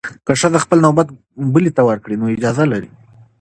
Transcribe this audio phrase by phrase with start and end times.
[0.25, 1.07] که ښځه خپل نوبت
[1.53, 2.89] بلې ته ورکړي، نو اجازه لري.